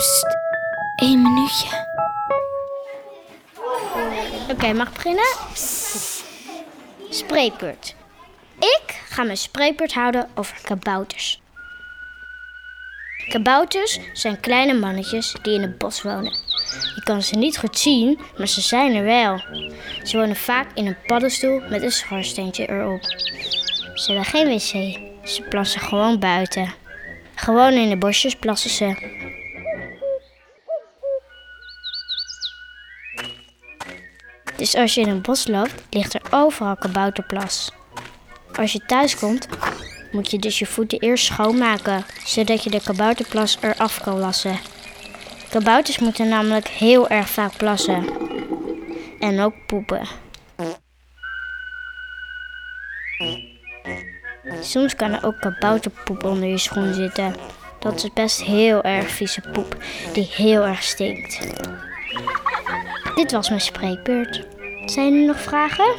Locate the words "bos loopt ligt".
35.20-36.14